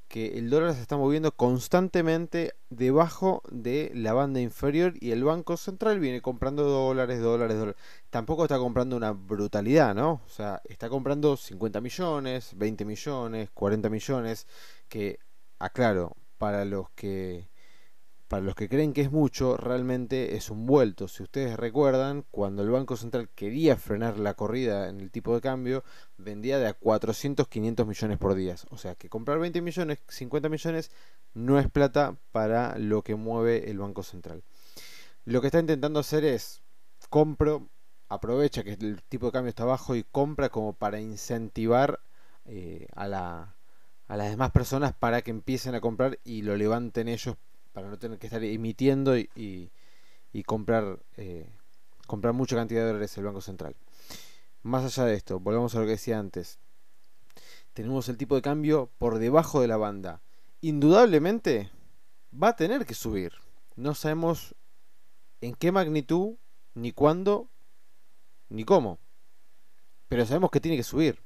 que 0.06 0.38
el 0.38 0.50
dólar 0.50 0.74
se 0.74 0.82
está 0.82 0.96
moviendo 0.96 1.32
constantemente 1.32 2.54
debajo 2.70 3.42
de 3.50 3.90
la 3.92 4.12
banda 4.12 4.40
inferior 4.40 4.94
y 5.00 5.10
el 5.10 5.24
Banco 5.24 5.56
Central 5.56 5.98
viene 5.98 6.22
comprando 6.22 6.62
dólares, 6.62 7.20
dólares, 7.20 7.58
dólares. 7.58 7.80
Tampoco 8.10 8.44
está 8.44 8.58
comprando 8.58 8.96
una 8.96 9.10
brutalidad, 9.10 9.96
¿no? 9.96 10.22
O 10.24 10.28
sea, 10.28 10.62
está 10.68 10.88
comprando 10.88 11.36
50 11.36 11.80
millones, 11.80 12.52
20 12.54 12.84
millones, 12.84 13.50
40 13.52 13.90
millones, 13.90 14.46
que, 14.88 15.18
aclaro, 15.58 16.16
para 16.38 16.64
los 16.64 16.88
que 16.90 17.48
para 18.28 18.42
los 18.42 18.54
que 18.54 18.68
creen 18.68 18.92
que 18.92 19.02
es 19.02 19.12
mucho, 19.12 19.56
realmente 19.56 20.36
es 20.36 20.50
un 20.50 20.66
vuelto. 20.66 21.08
Si 21.08 21.22
ustedes 21.22 21.56
recuerdan, 21.56 22.24
cuando 22.30 22.62
el 22.62 22.70
Banco 22.70 22.96
Central 22.96 23.28
quería 23.34 23.76
frenar 23.76 24.18
la 24.18 24.34
corrida 24.34 24.88
en 24.88 25.00
el 25.00 25.10
tipo 25.10 25.34
de 25.34 25.40
cambio, 25.40 25.84
vendía 26.16 26.58
de 26.58 26.66
a 26.66 26.74
400, 26.74 27.46
500 27.48 27.86
millones 27.86 28.18
por 28.18 28.34
día. 28.34 28.56
O 28.70 28.78
sea 28.78 28.94
que 28.94 29.08
comprar 29.08 29.38
20 29.38 29.60
millones, 29.60 29.98
50 30.08 30.48
millones, 30.48 30.90
no 31.34 31.58
es 31.58 31.68
plata 31.70 32.16
para 32.32 32.78
lo 32.78 33.02
que 33.02 33.14
mueve 33.14 33.70
el 33.70 33.78
Banco 33.78 34.02
Central. 34.02 34.42
Lo 35.24 35.40
que 35.40 35.48
está 35.48 35.60
intentando 35.60 36.00
hacer 36.00 36.24
es, 36.24 36.62
compro, 37.10 37.68
aprovecha 38.08 38.64
que 38.64 38.72
el 38.72 39.02
tipo 39.02 39.26
de 39.26 39.32
cambio 39.32 39.50
está 39.50 39.64
bajo 39.64 39.96
y 39.96 40.04
compra 40.04 40.48
como 40.48 40.72
para 40.72 41.00
incentivar 41.00 42.00
eh, 42.46 42.88
a, 42.94 43.06
la, 43.06 43.54
a 44.06 44.16
las 44.16 44.30
demás 44.30 44.50
personas 44.50 44.94
para 44.94 45.22
que 45.22 45.30
empiecen 45.30 45.74
a 45.74 45.80
comprar 45.80 46.18
y 46.24 46.42
lo 46.42 46.56
levanten 46.56 47.08
ellos 47.08 47.36
para 47.74 47.88
no 47.90 47.98
tener 47.98 48.18
que 48.18 48.28
estar 48.28 48.42
emitiendo 48.42 49.18
y, 49.18 49.70
comprar, 50.46 51.00
eh, 51.16 51.50
comprar 52.06 52.32
mucha 52.32 52.56
cantidad 52.56 52.80
de 52.82 52.86
dólares 52.86 53.18
el 53.18 53.24
Banco 53.24 53.42
Central. 53.42 53.76
Más 54.62 54.84
allá 54.84 55.04
de 55.04 55.14
esto, 55.14 55.40
volvamos 55.40 55.74
a 55.74 55.80
lo 55.80 55.84
que 55.84 55.90
decía 55.90 56.18
antes. 56.18 56.58
Tenemos 57.74 58.08
el 58.08 58.16
tipo 58.16 58.36
de 58.36 58.42
cambio 58.42 58.90
por 58.96 59.18
debajo 59.18 59.60
de 59.60 59.66
la 59.66 59.76
banda. 59.76 60.22
Indudablemente 60.60 61.70
va 62.32 62.48
a 62.48 62.56
tener 62.56 62.86
que 62.86 62.94
subir. 62.94 63.32
No 63.74 63.94
sabemos 63.94 64.54
en 65.40 65.54
qué 65.54 65.72
magnitud, 65.72 66.36
ni 66.74 66.92
cuándo, 66.92 67.50
ni 68.48 68.64
cómo. 68.64 69.00
Pero 70.08 70.24
sabemos 70.24 70.52
que 70.52 70.60
tiene 70.60 70.76
que 70.76 70.84
subir. 70.84 71.20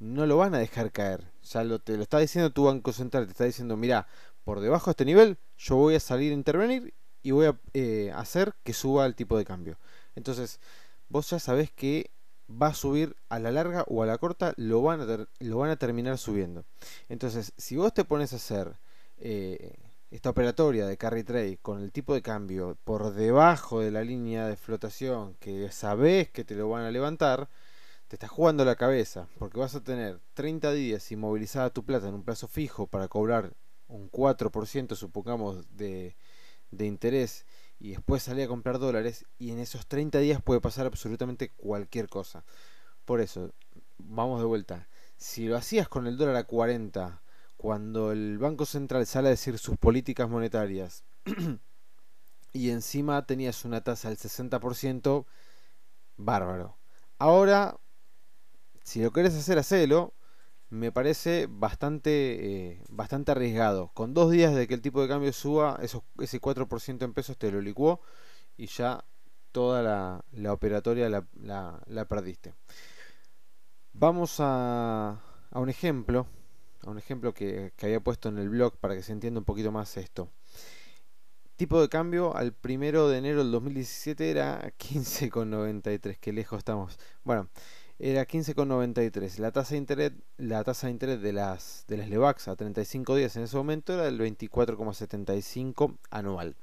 No 0.00 0.26
lo 0.26 0.36
van 0.36 0.54
a 0.56 0.58
dejar 0.58 0.90
caer. 0.90 1.30
Ya 1.44 1.62
lo, 1.62 1.78
te 1.78 1.96
lo 1.96 2.02
está 2.02 2.18
diciendo 2.18 2.50
tu 2.50 2.64
Banco 2.64 2.92
Central. 2.92 3.26
Te 3.26 3.30
está 3.30 3.44
diciendo, 3.44 3.76
mira, 3.76 4.08
por 4.46 4.60
debajo 4.60 4.86
de 4.86 4.92
este 4.92 5.04
nivel, 5.04 5.38
yo 5.58 5.74
voy 5.74 5.96
a 5.96 6.00
salir 6.00 6.30
a 6.30 6.36
intervenir 6.36 6.94
y 7.20 7.32
voy 7.32 7.46
a 7.46 7.58
eh, 7.74 8.12
hacer 8.14 8.54
que 8.62 8.72
suba 8.72 9.04
el 9.04 9.16
tipo 9.16 9.36
de 9.36 9.44
cambio. 9.44 9.76
Entonces, 10.14 10.60
vos 11.08 11.28
ya 11.28 11.40
sabés 11.40 11.72
que 11.72 12.12
va 12.48 12.68
a 12.68 12.74
subir 12.74 13.16
a 13.28 13.40
la 13.40 13.50
larga 13.50 13.84
o 13.88 14.04
a 14.04 14.06
la 14.06 14.18
corta, 14.18 14.54
lo 14.56 14.82
van 14.82 15.00
a, 15.00 15.26
lo 15.40 15.58
van 15.58 15.70
a 15.70 15.76
terminar 15.76 16.16
subiendo. 16.16 16.64
Entonces, 17.08 17.54
si 17.56 17.74
vos 17.74 17.92
te 17.92 18.04
pones 18.04 18.32
a 18.32 18.36
hacer 18.36 18.76
eh, 19.18 19.74
esta 20.12 20.30
operatoria 20.30 20.86
de 20.86 20.96
carry 20.96 21.24
trade 21.24 21.58
con 21.60 21.82
el 21.82 21.90
tipo 21.90 22.14
de 22.14 22.22
cambio 22.22 22.78
por 22.84 23.14
debajo 23.14 23.80
de 23.80 23.90
la 23.90 24.04
línea 24.04 24.46
de 24.46 24.54
flotación 24.54 25.34
que 25.40 25.72
sabés 25.72 26.30
que 26.30 26.44
te 26.44 26.54
lo 26.54 26.68
van 26.68 26.84
a 26.84 26.92
levantar, 26.92 27.48
te 28.06 28.14
estás 28.14 28.30
jugando 28.30 28.64
la 28.64 28.76
cabeza 28.76 29.26
porque 29.40 29.58
vas 29.58 29.74
a 29.74 29.82
tener 29.82 30.20
30 30.34 30.70
días 30.70 31.10
inmovilizada 31.10 31.70
tu 31.70 31.84
plata 31.84 32.06
en 32.06 32.14
un 32.14 32.22
plazo 32.22 32.46
fijo 32.46 32.86
para 32.86 33.08
cobrar 33.08 33.56
un 33.88 34.10
4% 34.10 34.96
supongamos 34.96 35.76
de, 35.76 36.16
de 36.70 36.86
interés 36.86 37.46
y 37.78 37.90
después 37.90 38.22
salir 38.22 38.44
a 38.44 38.48
comprar 38.48 38.78
dólares 38.78 39.26
y 39.38 39.50
en 39.50 39.58
esos 39.58 39.86
30 39.86 40.18
días 40.18 40.42
puede 40.42 40.60
pasar 40.60 40.86
absolutamente 40.86 41.50
cualquier 41.50 42.08
cosa. 42.08 42.44
Por 43.04 43.20
eso, 43.20 43.52
vamos 43.98 44.40
de 44.40 44.46
vuelta. 44.46 44.88
Si 45.16 45.46
lo 45.46 45.56
hacías 45.56 45.88
con 45.88 46.06
el 46.06 46.16
dólar 46.16 46.36
a 46.36 46.44
40, 46.44 47.22
cuando 47.56 48.12
el 48.12 48.38
Banco 48.38 48.66
Central 48.66 49.06
sale 49.06 49.28
a 49.28 49.30
decir 49.30 49.58
sus 49.58 49.76
políticas 49.76 50.28
monetarias 50.28 51.04
y 52.52 52.70
encima 52.70 53.26
tenías 53.26 53.64
una 53.64 53.82
tasa 53.82 54.08
del 54.08 54.18
60%, 54.18 55.26
bárbaro. 56.16 56.76
Ahora, 57.18 57.78
si 58.82 59.02
lo 59.02 59.12
querés 59.12 59.34
hacer, 59.34 59.58
hacelo 59.58 60.14
me 60.70 60.92
parece 60.92 61.46
bastante, 61.48 62.70
eh, 62.72 62.82
bastante 62.88 63.32
arriesgado. 63.32 63.90
Con 63.94 64.14
dos 64.14 64.30
días 64.30 64.54
de 64.54 64.66
que 64.66 64.74
el 64.74 64.82
tipo 64.82 65.00
de 65.00 65.08
cambio 65.08 65.32
suba, 65.32 65.78
esos, 65.82 66.02
ese 66.18 66.40
4% 66.40 67.04
en 67.04 67.14
pesos 67.14 67.36
te 67.38 67.50
lo 67.52 67.60
licuó 67.60 68.00
y 68.56 68.66
ya 68.66 69.04
toda 69.52 69.82
la, 69.82 70.24
la 70.32 70.52
operatoria 70.52 71.08
la, 71.08 71.26
la, 71.86 72.04
perdiste. 72.06 72.54
Vamos 73.92 74.36
a, 74.40 75.22
a, 75.50 75.60
un 75.60 75.70
ejemplo, 75.70 76.26
a 76.82 76.90
un 76.90 76.98
ejemplo 76.98 77.32
que, 77.32 77.72
que, 77.76 77.86
había 77.86 78.00
puesto 78.00 78.28
en 78.28 78.38
el 78.38 78.50
blog 78.50 78.76
para 78.76 78.94
que 78.94 79.02
se 79.02 79.12
entienda 79.12 79.40
un 79.40 79.46
poquito 79.46 79.72
más 79.72 79.96
esto. 79.96 80.30
Tipo 81.56 81.80
de 81.80 81.88
cambio 81.88 82.36
al 82.36 82.52
primero 82.52 83.08
de 83.08 83.16
enero 83.16 83.38
del 83.38 83.50
2017 83.50 84.30
era 84.30 84.60
15,93, 84.78 86.18
que 86.18 86.32
lejos 86.34 86.58
estamos. 86.58 86.98
Bueno, 87.24 87.48
era 87.98 88.26
15,93. 88.26 89.38
La 89.38 89.52
tasa 89.52 89.74
de 89.74 89.78
interés, 89.78 90.12
la 90.36 90.64
tasa 90.64 90.86
de 90.86 90.92
interés 90.92 91.20
de 91.20 91.32
las 91.32 91.84
de 91.88 91.96
las 91.96 92.08
Levax 92.08 92.48
a 92.48 92.56
35 92.56 93.16
días 93.16 93.36
en 93.36 93.44
ese 93.44 93.56
momento 93.56 93.94
era 93.94 94.04
del 94.04 94.20
24,75 94.20 95.96
anual. 96.10 96.56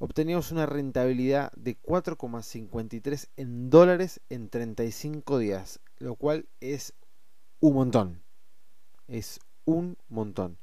obteníamos 0.00 0.50
una 0.50 0.66
rentabilidad 0.66 1.52
de 1.52 1.80
4,53 1.80 3.28
en 3.36 3.70
dólares 3.70 4.20
en 4.30 4.48
35 4.48 5.38
días, 5.38 5.78
lo 5.98 6.16
cual 6.16 6.48
es 6.58 6.94
un 7.60 7.74
montón. 7.74 8.20
Es 9.06 9.38
un 9.64 9.96
montón. 10.08 10.58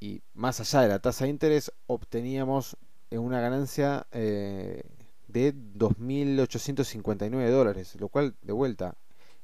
Y 0.00 0.22
más 0.32 0.60
allá 0.60 0.80
de 0.80 0.88
la 0.88 0.98
tasa 0.98 1.24
de 1.24 1.30
interés, 1.30 1.72
obteníamos 1.86 2.76
una 3.10 3.40
ganancia 3.40 4.06
eh, 4.12 4.82
de 5.28 5.54
2.859 5.54 7.50
dólares, 7.50 7.96
lo 8.00 8.08
cual, 8.08 8.34
de 8.42 8.52
vuelta, 8.52 8.96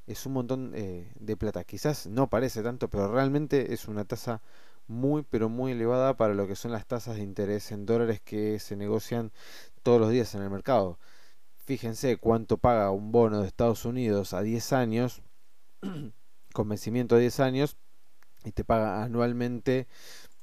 es 0.06 0.24
un 0.24 0.32
montón 0.32 0.72
eh, 0.74 1.12
de 1.18 1.36
plata. 1.36 1.64
Quizás 1.64 2.06
no 2.06 2.28
parece 2.30 2.62
tanto, 2.62 2.88
pero 2.88 3.12
realmente 3.12 3.74
es 3.74 3.86
una 3.86 4.04
tasa 4.04 4.40
muy, 4.86 5.22
pero 5.28 5.48
muy 5.48 5.72
elevada 5.72 6.16
para 6.16 6.34
lo 6.34 6.46
que 6.46 6.56
son 6.56 6.72
las 6.72 6.86
tasas 6.86 7.16
de 7.16 7.22
interés 7.22 7.72
en 7.72 7.86
dólares 7.86 8.20
que 8.24 8.58
se 8.58 8.76
negocian 8.76 9.32
todos 9.82 10.00
los 10.00 10.10
días 10.10 10.34
en 10.34 10.42
el 10.42 10.50
mercado. 10.50 10.98
Fíjense 11.66 12.16
cuánto 12.16 12.58
paga 12.58 12.90
un 12.90 13.10
bono 13.12 13.40
de 13.42 13.48
Estados 13.48 13.84
Unidos 13.84 14.32
a 14.32 14.42
10 14.42 14.72
años, 14.72 15.22
con 16.52 16.68
vencimiento 16.68 17.16
a 17.16 17.18
10 17.18 17.40
años, 17.40 17.76
y 18.44 18.52
te 18.52 18.64
paga 18.64 19.02
anualmente, 19.02 19.88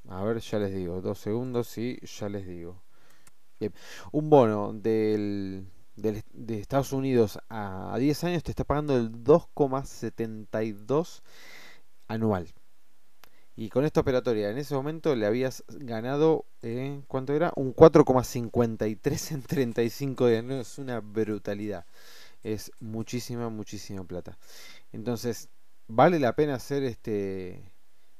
a 0.08 0.22
ver, 0.24 0.40
ya 0.40 0.58
les 0.58 0.74
digo, 0.74 1.00
dos 1.00 1.18
segundos 1.18 1.78
y 1.78 1.98
ya 2.04 2.28
les 2.28 2.46
digo. 2.46 2.82
Un 4.12 4.30
bono 4.30 4.72
del, 4.74 5.66
de 5.96 6.60
Estados 6.60 6.92
Unidos 6.92 7.38
a, 7.48 7.96
10 7.98 8.24
años 8.24 8.42
te 8.42 8.50
está 8.50 8.64
pagando 8.64 8.96
el 8.96 9.12
2,72 9.12 11.22
anual. 12.08 12.52
Y 13.56 13.68
con 13.68 13.84
esta 13.84 14.00
operatoria 14.00 14.50
en 14.50 14.58
ese 14.58 14.74
momento 14.74 15.14
le 15.14 15.26
habías 15.26 15.62
ganado, 15.68 16.44
eh, 16.62 17.02
¿cuánto 17.06 17.34
era? 17.34 17.52
Un 17.54 17.72
4,53 17.74 19.32
en 19.32 19.42
35 19.42 20.26
días. 20.26 20.44
No, 20.44 20.60
es 20.60 20.78
una 20.78 21.00
brutalidad. 21.00 21.86
Es 22.42 22.72
muchísima, 22.80 23.48
muchísima 23.50 24.02
plata. 24.04 24.36
Entonces, 24.92 25.48
¿vale 25.86 26.18
la 26.18 26.34
pena 26.34 26.56
hacer 26.56 26.82
este, 26.82 27.72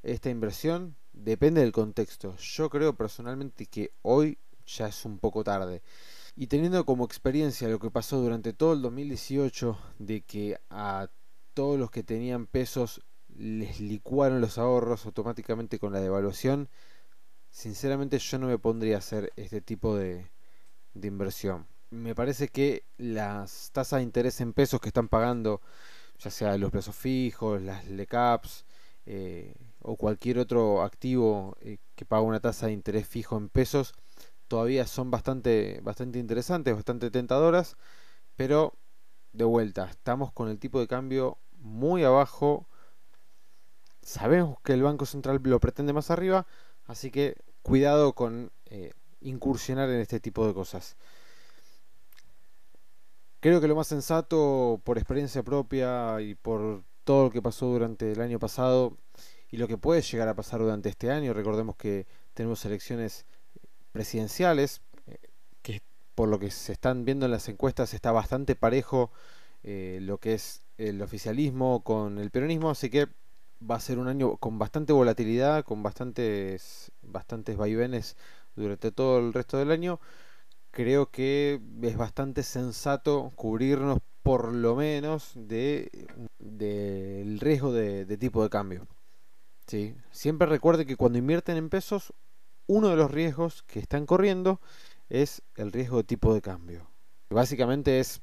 esta 0.04 0.30
inversión? 0.30 0.96
Depende 1.14 1.60
del 1.60 1.72
contexto. 1.72 2.36
Yo 2.36 2.68
creo 2.68 2.94
personalmente 2.96 3.66
que 3.66 3.92
hoy 4.02 4.36
ya 4.66 4.88
es 4.88 5.04
un 5.04 5.18
poco 5.18 5.44
tarde. 5.44 5.80
Y 6.36 6.48
teniendo 6.48 6.84
como 6.84 7.04
experiencia 7.04 7.68
lo 7.68 7.78
que 7.78 7.90
pasó 7.90 8.20
durante 8.20 8.52
todo 8.52 8.72
el 8.72 8.82
2018, 8.82 9.78
de 10.00 10.22
que 10.22 10.58
a 10.70 11.08
todos 11.54 11.78
los 11.78 11.92
que 11.92 12.02
tenían 12.02 12.46
pesos 12.46 13.00
les 13.28 13.80
licuaron 13.80 14.40
los 14.40 14.58
ahorros 14.58 15.06
automáticamente 15.06 15.78
con 15.78 15.92
la 15.92 16.00
devaluación, 16.00 16.68
sinceramente 17.48 18.18
yo 18.18 18.38
no 18.38 18.48
me 18.48 18.58
pondría 18.58 18.96
a 18.96 18.98
hacer 18.98 19.32
este 19.36 19.60
tipo 19.60 19.96
de, 19.96 20.30
inversión. 21.00 21.66
Me 21.90 22.16
parece 22.16 22.48
que 22.48 22.84
las 22.98 23.70
tasas 23.72 23.98
de 23.98 24.02
interés 24.04 24.40
en 24.40 24.52
pesos 24.52 24.80
que 24.80 24.88
están 24.88 25.08
pagando, 25.08 25.60
ya 26.18 26.30
sea 26.30 26.58
los 26.58 26.72
plazos 26.72 26.96
fijos, 26.96 27.62
las 27.62 27.86
LECAPs 27.86 28.64
eh, 29.06 29.54
o 29.80 29.96
cualquier 29.96 30.38
otro 30.38 30.82
activo 30.82 31.56
eh, 31.60 31.78
que 31.94 32.04
paga 32.04 32.22
una 32.22 32.40
tasa 32.40 32.66
de 32.66 32.72
interés 32.72 33.06
fijo 33.06 33.36
en 33.36 33.48
pesos, 33.48 33.94
todavía 34.48 34.86
son 34.86 35.10
bastante, 35.10 35.80
bastante 35.82 36.18
interesantes, 36.18 36.74
bastante 36.74 37.10
tentadoras, 37.10 37.76
pero 38.36 38.74
de 39.32 39.44
vuelta, 39.44 39.86
estamos 39.86 40.32
con 40.32 40.48
el 40.48 40.58
tipo 40.58 40.80
de 40.80 40.86
cambio 40.86 41.38
muy 41.58 42.04
abajo. 42.04 42.66
Sabemos 44.02 44.58
que 44.62 44.74
el 44.74 44.82
Banco 44.82 45.06
Central 45.06 45.40
lo 45.42 45.60
pretende 45.60 45.92
más 45.92 46.10
arriba, 46.10 46.46
así 46.86 47.10
que 47.10 47.36
cuidado 47.62 48.14
con 48.14 48.52
eh, 48.66 48.92
incursionar 49.20 49.88
en 49.90 50.00
este 50.00 50.20
tipo 50.20 50.46
de 50.46 50.54
cosas. 50.54 50.96
Creo 53.40 53.60
que 53.60 53.68
lo 53.68 53.76
más 53.76 53.88
sensato, 53.88 54.80
por 54.84 54.98
experiencia 54.98 55.42
propia 55.42 56.20
y 56.20 56.34
por 56.34 56.82
todo 57.04 57.24
lo 57.24 57.30
que 57.30 57.42
pasó 57.42 57.66
durante 57.66 58.12
el 58.12 58.20
año 58.20 58.38
pasado 58.38 58.96
y 59.50 59.56
lo 59.56 59.68
que 59.68 59.78
puede 59.78 60.02
llegar 60.02 60.28
a 60.28 60.34
pasar 60.34 60.60
durante 60.60 60.88
este 60.88 61.10
año, 61.10 61.32
recordemos 61.32 61.76
que 61.76 62.06
tenemos 62.34 62.64
elecciones 62.64 63.26
presidenciales, 63.92 64.82
eh, 65.06 65.18
que 65.62 65.80
por 66.14 66.28
lo 66.28 66.38
que 66.38 66.50
se 66.50 66.72
están 66.72 67.04
viendo 67.04 67.26
en 67.26 67.32
las 67.32 67.48
encuestas 67.48 67.94
está 67.94 68.10
bastante 68.10 68.56
parejo 68.56 69.12
eh, 69.62 69.98
lo 70.02 70.18
que 70.18 70.34
es 70.34 70.62
el 70.76 71.00
oficialismo 71.02 71.84
con 71.84 72.18
el 72.18 72.30
peronismo, 72.30 72.70
así 72.70 72.90
que 72.90 73.06
va 73.68 73.76
a 73.76 73.80
ser 73.80 73.98
un 73.98 74.08
año 74.08 74.36
con 74.36 74.58
bastante 74.58 74.92
volatilidad, 74.92 75.64
con 75.64 75.82
bastantes, 75.82 76.90
bastantes 77.02 77.56
vaivenes 77.56 78.16
durante 78.56 78.92
todo 78.92 79.18
el 79.18 79.32
resto 79.32 79.58
del 79.58 79.70
año. 79.70 80.00
Creo 80.70 81.10
que 81.10 81.60
es 81.82 81.96
bastante 81.96 82.42
sensato 82.42 83.32
cubrirnos 83.36 84.00
por 84.24 84.54
lo 84.54 84.74
menos 84.74 85.32
de 85.36 86.08
del 86.38 87.38
riesgo 87.38 87.72
de, 87.72 88.06
de, 88.06 88.16
tipo 88.16 88.42
de 88.42 88.48
cambio. 88.48 88.88
¿sí? 89.66 89.94
Siempre 90.10 90.48
recuerde 90.48 90.86
que 90.86 90.96
cuando 90.96 91.18
invierten 91.18 91.58
en 91.58 91.68
pesos 91.68 92.14
uno 92.66 92.88
de 92.88 92.96
los 92.96 93.10
riesgos 93.10 93.62
que 93.64 93.78
están 93.80 94.06
corriendo 94.06 94.60
es 95.10 95.42
el 95.56 95.70
riesgo 95.72 95.98
de 95.98 96.04
tipo 96.04 96.32
de 96.34 96.40
cambio. 96.40 96.90
Básicamente 97.28 98.00
es 98.00 98.22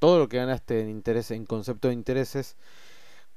todo 0.00 0.18
lo 0.18 0.28
que 0.28 0.38
ganaste 0.38 0.80
en 0.80 0.90
interés, 0.90 1.30
en 1.30 1.46
concepto 1.46 1.86
de 1.86 1.94
intereses, 1.94 2.56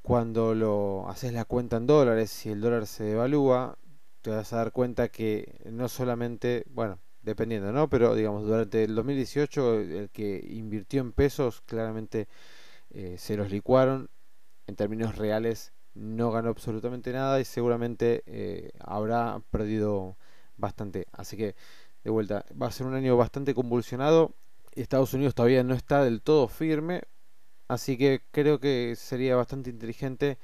cuando 0.01 0.55
lo 0.55 1.07
haces 1.07 1.33
la 1.33 1.45
cuenta 1.45 1.77
en 1.77 1.85
dólares, 1.85 2.31
si 2.31 2.49
el 2.49 2.61
dólar 2.61 2.87
se 2.87 3.03
devalúa, 3.03 3.77
te 4.23 4.31
vas 4.31 4.51
a 4.53 4.57
dar 4.57 4.71
cuenta 4.71 5.09
que 5.09 5.59
no 5.65 5.87
solamente, 5.87 6.65
bueno, 6.71 6.97
dependiendo, 7.25 7.71
¿no? 7.71 7.89
Pero 7.89 8.15
digamos, 8.15 8.45
durante 8.45 8.83
el 8.83 8.95
2018 8.95 9.79
el 9.79 10.09
que 10.11 10.45
invirtió 10.49 11.01
en 11.01 11.11
pesos 11.11 11.61
claramente 11.65 12.27
eh, 12.91 13.15
se 13.17 13.35
los 13.35 13.51
licuaron 13.51 14.09
en 14.67 14.75
términos 14.75 15.17
reales 15.17 15.73
no 15.95 16.31
ganó 16.31 16.49
absolutamente 16.49 17.11
nada 17.13 17.39
y 17.39 17.45
seguramente 17.45 18.23
eh, 18.27 18.71
habrá 18.79 19.41
perdido 19.49 20.17
bastante. 20.57 21.07
Así 21.11 21.37
que, 21.37 21.55
de 22.03 22.11
vuelta, 22.11 22.45
va 22.61 22.67
a 22.67 22.71
ser 22.71 22.85
un 22.85 22.95
año 22.95 23.17
bastante 23.17 23.53
convulsionado. 23.53 24.35
Estados 24.73 25.13
Unidos 25.13 25.35
todavía 25.35 25.63
no 25.63 25.73
está 25.73 26.03
del 26.03 26.21
todo 26.21 26.47
firme, 26.49 27.03
así 27.69 27.97
que 27.97 28.21
creo 28.31 28.59
que 28.59 28.95
sería 28.97 29.37
bastante 29.37 29.69
inteligente 29.69 30.37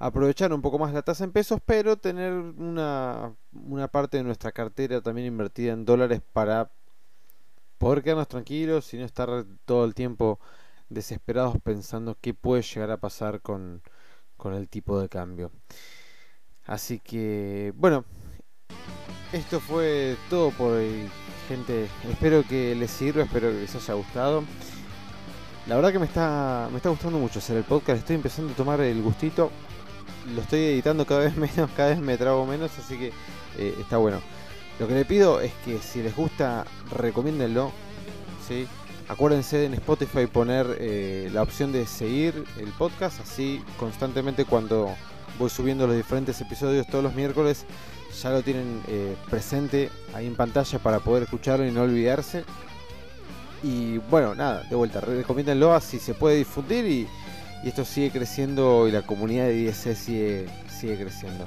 aprovechar 0.00 0.52
un 0.52 0.62
poco 0.62 0.78
más 0.78 0.94
la 0.94 1.02
tasa 1.02 1.24
en 1.24 1.30
pesos, 1.30 1.60
pero 1.64 1.98
tener 1.98 2.32
una, 2.32 3.34
una 3.52 3.86
parte 3.86 4.16
de 4.16 4.24
nuestra 4.24 4.50
cartera 4.50 5.02
también 5.02 5.26
invertida 5.26 5.72
en 5.72 5.84
dólares 5.84 6.22
para 6.32 6.70
poder 7.76 8.02
quedarnos 8.02 8.26
tranquilos 8.26 8.92
y 8.94 8.96
no 8.96 9.04
estar 9.04 9.44
todo 9.66 9.84
el 9.84 9.94
tiempo 9.94 10.40
desesperados 10.88 11.56
pensando 11.62 12.16
qué 12.18 12.32
puede 12.32 12.62
llegar 12.62 12.90
a 12.90 12.96
pasar 12.96 13.42
con, 13.42 13.82
con 14.38 14.54
el 14.54 14.68
tipo 14.68 14.98
de 14.98 15.10
cambio. 15.10 15.52
Así 16.64 16.98
que, 16.98 17.74
bueno, 17.76 18.06
esto 19.34 19.60
fue 19.60 20.16
todo 20.30 20.50
por 20.50 20.72
hoy, 20.72 21.10
gente. 21.46 21.88
Espero 22.08 22.42
que 22.48 22.74
les 22.74 22.90
sirva, 22.90 23.24
espero 23.24 23.50
que 23.50 23.60
les 23.60 23.74
haya 23.74 23.94
gustado. 23.94 24.44
La 25.66 25.76
verdad 25.76 25.92
que 25.92 25.98
me 25.98 26.06
está, 26.06 26.68
me 26.70 26.78
está 26.78 26.88
gustando 26.88 27.18
mucho 27.18 27.38
hacer 27.38 27.58
el 27.58 27.64
podcast, 27.64 27.98
estoy 27.98 28.16
empezando 28.16 28.54
a 28.54 28.56
tomar 28.56 28.80
el 28.80 29.02
gustito. 29.02 29.50
Lo 30.34 30.42
estoy 30.42 30.60
editando 30.60 31.06
cada 31.06 31.20
vez 31.20 31.36
menos, 31.38 31.70
cada 31.76 31.90
vez 31.90 31.98
me 31.98 32.16
trago 32.16 32.46
menos, 32.46 32.70
así 32.78 32.96
que 32.96 33.12
eh, 33.58 33.74
está 33.80 33.96
bueno. 33.96 34.20
Lo 34.78 34.88
que 34.88 34.94
le 34.94 35.04
pido 35.04 35.40
es 35.40 35.52
que 35.64 35.78
si 35.78 36.02
les 36.02 36.16
gusta, 36.16 36.64
recomiéndenlo. 36.96 37.70
¿sí? 38.46 38.66
Acuérdense 39.08 39.58
de 39.58 39.66
en 39.66 39.74
Spotify 39.74 40.26
poner 40.26 40.76
eh, 40.78 41.28
la 41.32 41.42
opción 41.42 41.72
de 41.72 41.86
seguir 41.86 42.44
el 42.58 42.68
podcast, 42.68 43.20
así 43.20 43.62
constantemente 43.78 44.44
cuando 44.44 44.94
voy 45.38 45.50
subiendo 45.50 45.86
los 45.86 45.96
diferentes 45.96 46.40
episodios 46.40 46.86
todos 46.86 47.02
los 47.02 47.14
miércoles, 47.14 47.66
ya 48.22 48.30
lo 48.30 48.42
tienen 48.42 48.82
eh, 48.88 49.16
presente 49.28 49.90
ahí 50.14 50.26
en 50.26 50.36
pantalla 50.36 50.78
para 50.78 51.00
poder 51.00 51.24
escucharlo 51.24 51.66
y 51.66 51.72
no 51.72 51.82
olvidarse. 51.82 52.44
Y 53.62 53.98
bueno, 53.98 54.34
nada, 54.34 54.62
de 54.62 54.76
vuelta, 54.76 55.00
recomiéndenlo 55.00 55.74
así 55.74 55.98
se 55.98 56.14
puede 56.14 56.36
difundir 56.36 56.86
y, 56.86 57.08
esto 57.68 57.84
sigue 57.84 58.10
creciendo 58.10 58.88
y 58.88 58.92
la 58.92 59.02
comunidad 59.02 59.46
de 59.46 59.56
IS 59.56 59.98
sigue, 59.98 60.46
sigue 60.68 60.98
creciendo. 60.98 61.46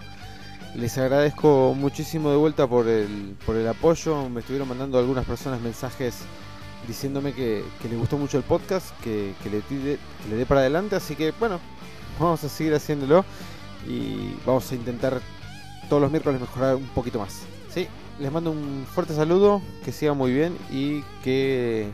Les 0.76 0.98
agradezco 0.98 1.76
muchísimo 1.78 2.32
de 2.32 2.38
vuelta 2.38 2.68
por 2.68 2.88
el, 2.88 3.36
por 3.46 3.56
el 3.56 3.68
apoyo. 3.68 4.30
Me 4.30 4.40
estuvieron 4.40 4.68
mandando 4.68 4.98
algunas 4.98 5.26
personas 5.26 5.62
mensajes 5.62 6.20
diciéndome 6.88 7.34
que, 7.34 7.64
que 7.82 7.90
le 7.90 7.96
gustó 7.96 8.18
mucho 8.18 8.38
el 8.38 8.44
podcast, 8.44 8.98
que, 9.02 9.34
que, 9.44 9.50
le, 9.50 9.98
le 10.30 10.36
dé 10.36 10.46
para 10.46 10.62
adelante. 10.62 10.96
Así 10.96 11.16
que 11.16 11.32
bueno, 11.40 11.60
vamos 12.20 12.44
a 12.44 12.50
seguir 12.50 12.74
haciéndolo 12.74 13.24
y 13.88 14.36
vamos 14.46 14.72
a 14.72 14.76
intentar 14.76 15.22
todos 15.90 16.02
los 16.02 16.12
miércoles 16.12 16.42
mejorar 16.42 16.76
un 16.76 16.88
poquito 16.88 17.20
más. 17.20 17.44
¿sí? 17.72 17.88
Les 18.20 18.32
mando 18.32 18.52
un 18.52 18.86
fuerte 18.92 19.14
saludo, 19.16 19.62
que 19.86 19.92
siga 19.92 20.14
muy 20.14 20.34
bien 20.34 20.58
y 20.72 21.02
que 21.24 21.90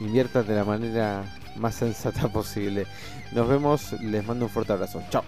inviertan 0.00 0.46
de 0.46 0.54
la 0.54 0.64
manera 0.64 1.24
más 1.56 1.74
sensata 1.76 2.28
posible. 2.32 2.86
Nos 3.32 3.48
vemos, 3.48 3.92
les 4.00 4.24
mando 4.24 4.46
un 4.46 4.50
fuerte 4.50 4.72
abrazo. 4.72 5.02
Chao. 5.10 5.22